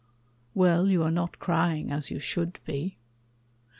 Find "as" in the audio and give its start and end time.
1.91-2.09